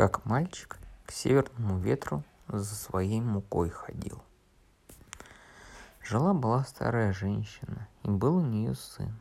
[0.00, 4.22] как мальчик к северному ветру за своей мукой ходил.
[6.02, 9.12] Жила-была старая женщина, и был у нее сын.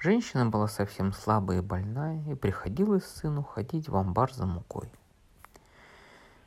[0.00, 4.90] Женщина была совсем слабая и больная, и приходилось сыну ходить в амбар за мукой.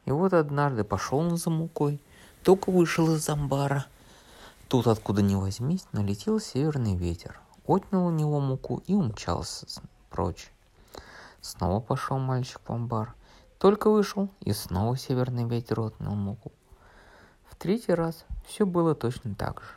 [0.03, 2.01] И вот однажды пошел он за мукой,
[2.43, 3.85] только вышел из амбара.
[4.67, 9.65] Тут, откуда ни возьмись, налетел северный ветер, отнял у него муку и умчался
[10.09, 10.51] прочь.
[11.41, 13.15] Снова пошел мальчик в амбар.
[13.57, 16.51] Только вышел, и снова северный ветер отнял муку.
[17.45, 19.67] В третий раз все было точно так же.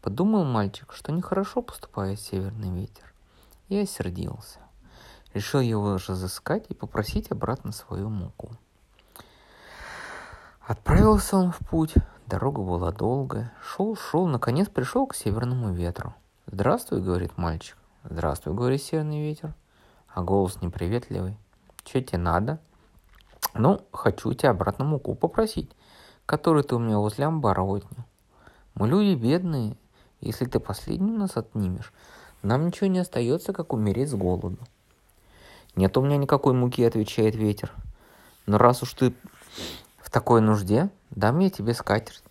[0.00, 3.12] Подумал мальчик, что нехорошо поступает северный ветер,
[3.68, 4.60] и осердился.
[5.34, 8.50] Решил его разыскать и попросить обратно свою муку.
[10.60, 11.94] Отправился он в путь,
[12.26, 16.14] дорога была долгая, шел, шел, наконец пришел к северному ветру.
[16.46, 17.76] «Здравствуй»,— говорит мальчик.
[18.04, 19.54] «Здравствуй»,— говорит северный ветер
[20.14, 21.36] а голос неприветливый.
[21.82, 22.60] Че тебе надо?
[23.52, 25.70] Ну, хочу тебя обратно муку попросить,
[26.24, 28.04] которую ты у меня возле амбара отнял.
[28.74, 29.76] Мы люди бедные,
[30.20, 31.92] если ты последним нас отнимешь,
[32.42, 34.58] нам ничего не остается, как умереть с голоду.
[35.76, 37.72] Нет у меня никакой муки, отвечает ветер.
[38.46, 39.14] Но раз уж ты
[39.98, 42.22] в такой нужде, дам я тебе скатерть.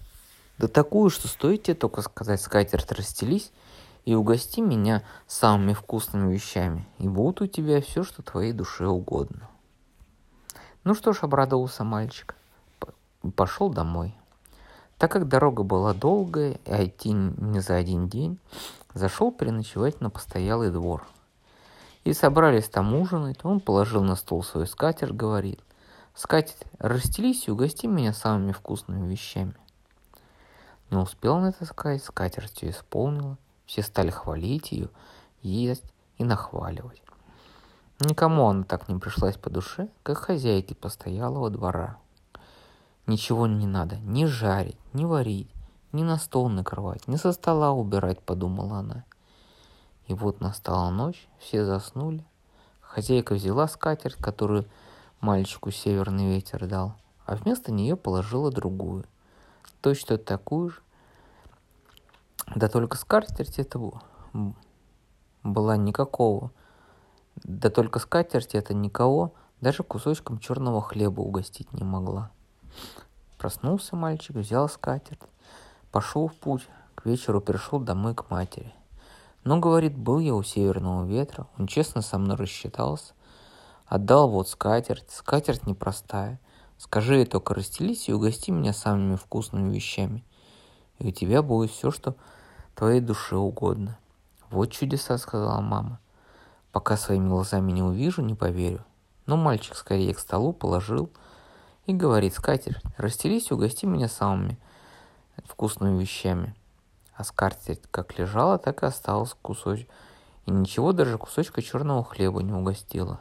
[0.57, 3.51] Да такую, что стоит тебе только сказать скатерть расстелись,
[4.05, 9.49] и угости меня самыми вкусными вещами, и будет у тебя все, что твоей душе угодно.
[10.83, 12.35] Ну что ж, обрадовался мальчик,
[13.35, 14.15] пошел домой.
[14.97, 18.37] Так как дорога была долгая, и идти не за один день,
[18.93, 21.07] зашел переночевать на постоялый двор.
[22.03, 25.61] И собрались там ужинать, он положил на стол свой скатер, говорит,
[26.13, 29.55] «Скатерть, расстелись и угости меня самыми вкусными вещами».
[30.91, 34.89] Не успел он это сказать, скатерть все исполнила, все стали хвалить ее,
[35.41, 35.85] есть
[36.17, 37.01] и нахваливать.
[37.99, 41.97] Никому она так не пришлась по душе, как хозяйке постоялого двора.
[43.07, 45.51] Ничего не надо ни жарить, ни варить,
[45.91, 49.05] ни на стол накрывать, ни со стола убирать, подумала она.
[50.07, 52.25] И вот настала ночь, все заснули.
[52.81, 54.65] Хозяйка взяла скатерть, которую
[55.19, 59.05] мальчику северный ветер дал, а вместо нее положила другую,
[59.81, 60.81] точно такую же,
[62.55, 63.79] да только скатерть это
[65.43, 66.51] была никакого.
[67.35, 69.33] Да только скатерть это никого
[69.63, 72.31] даже кусочком черного хлеба угостить не могла.
[73.37, 75.21] Проснулся мальчик, взял скатерть,
[75.91, 78.73] пошел в путь, к вечеру пришел домой к матери.
[79.43, 83.13] Но, говорит, был я у северного ветра, он честно со мной рассчитался,
[83.85, 86.39] отдал вот скатерть, скатерть непростая.
[86.77, 90.25] Скажи ей только расстелись и угости меня самыми вкусными вещами.
[91.03, 92.15] И у тебя будет все, что
[92.75, 93.97] твоей душе угодно.
[94.49, 95.99] Вот чудеса, сказала мама.
[96.71, 98.83] Пока своими глазами не увижу, не поверю.
[99.25, 101.09] Но мальчик скорее к столу положил
[101.85, 104.57] и говорит, скатерть, расстелись и угости меня самыми
[105.45, 106.55] вкусными вещами.
[107.15, 109.89] А скатерть как лежала, так и осталась кусочек.
[110.45, 113.19] И ничего, даже кусочка черного хлеба не угостила.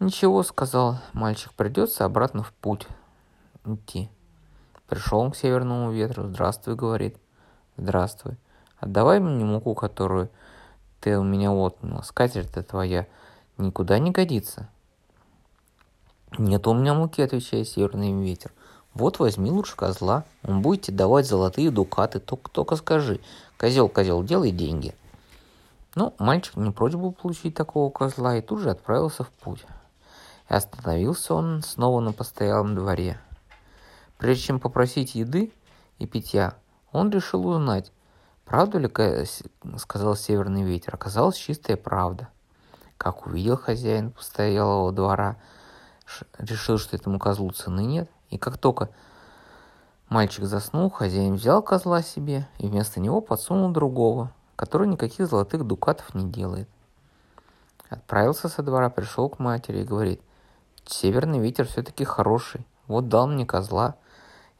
[0.00, 2.86] Ничего, сказал мальчик, придется обратно в путь
[3.64, 4.10] идти.
[4.92, 6.24] Пришел он к северному ветру.
[6.24, 7.16] Здравствуй, говорит.
[7.78, 8.36] Здравствуй.
[8.78, 10.28] Отдавай мне муку, которую
[11.00, 12.02] ты у меня отняла.
[12.02, 13.06] Скатерть-то твоя
[13.56, 14.68] никуда не годится.
[16.36, 18.52] Нет у меня муки, отвечает северный ветер.
[18.92, 23.18] Вот возьми лучше козла, он будет тебе давать золотые дукаты, только, только скажи,
[23.56, 24.94] козел, козел, делай деньги.
[25.94, 29.64] Ну, мальчик не прочь был получить такого козла и тут же отправился в путь.
[30.50, 33.18] И остановился он снова на постоялом дворе.
[34.22, 35.52] Прежде чем попросить еды
[35.98, 36.54] и питья,
[36.92, 37.90] он решил узнать,
[38.44, 38.88] правду ли
[39.78, 40.94] сказал северный ветер.
[40.94, 42.28] Оказалось чистая правда.
[42.98, 45.38] Как увидел хозяин постоялого двора,
[46.38, 48.08] решил, что этому козлу цены нет.
[48.30, 48.90] И как только
[50.08, 56.14] мальчик заснул, хозяин взял козла себе и вместо него подсунул другого, который никаких золотых дукатов
[56.14, 56.68] не делает.
[57.90, 60.22] Отправился со двора, пришел к матери и говорит,
[60.86, 63.96] северный ветер все-таки хороший, вот дал мне козла,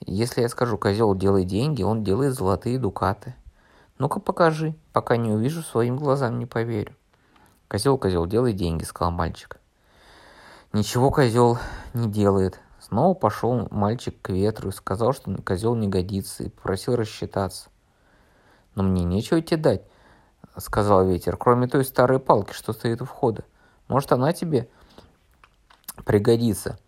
[0.06, 3.34] если я скажу, козел, делай деньги, он делает золотые дукаты.
[3.98, 6.96] Ну-ка покажи, пока не увижу, своим глазам не поверю.
[7.68, 9.58] Козел, козел, делай деньги, сказал мальчик.
[10.72, 11.58] Ничего козел
[11.94, 12.58] не делает.
[12.80, 17.70] Снова пошел мальчик к ветру и сказал, что козел не годится, и попросил рассчитаться.
[18.74, 19.82] Но мне нечего тебе дать,
[20.56, 23.44] сказал ветер, кроме той старой палки, что стоит у входа.
[23.88, 24.68] Может, она тебе
[26.04, 26.78] пригодится.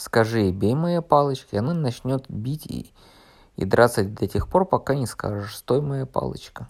[0.00, 2.90] Скажи ей, бей моей палочкой, она начнет бить и,
[3.56, 6.68] и драться до тех пор, пока не скажешь, стой моя палочка.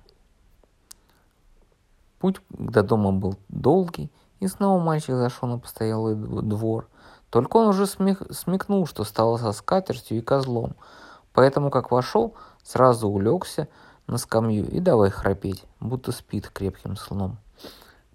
[2.19, 4.11] Путь до дома был долгий,
[4.41, 6.89] И снова мальчик зашел на постоялый двор.
[7.31, 8.21] Только он уже смех...
[8.31, 10.75] смекнул, что стало со скатертью и козлом.
[11.33, 12.35] Поэтому, как вошел,
[12.65, 13.69] сразу улегся
[14.09, 17.39] на скамью и давай храпеть, будто спит крепким сном.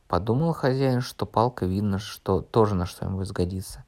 [0.10, 3.86] Подумал хозяин, что палка видно, что тоже на что-нибудь сгодится.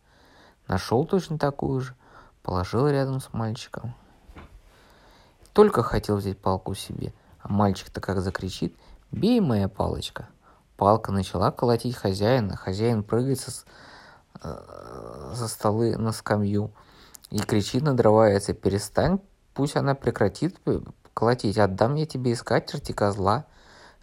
[0.67, 1.95] Нашел точно такую же,
[2.43, 3.95] положил рядом с мальчиком.
[5.53, 8.75] Только хотел взять палку себе, а мальчик-то как закричит
[9.11, 10.27] «Бей, моя палочка!»
[10.75, 13.65] Палка начала колотить хозяина, хозяин прыгает со,
[14.43, 16.71] э, за столы на скамью
[17.31, 19.19] и кричит, надрывается, «Перестань,
[19.53, 20.59] пусть она прекратит
[21.13, 23.45] колотить, отдам я тебе и скатерти козла».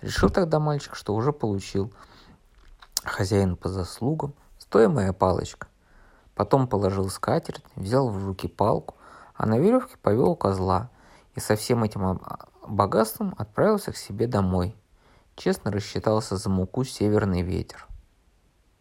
[0.00, 1.92] Решил тогда мальчик, что уже получил.
[3.04, 5.68] Хозяин по заслугам, стой, моя палочка.
[6.34, 8.96] Потом положил скатерть, взял в руки палку,
[9.34, 10.90] а на веревке повел козла
[11.34, 12.20] и со всем этим
[12.66, 14.76] богатством отправился к себе домой.
[15.36, 17.86] Честно рассчитался за муку северный ветер.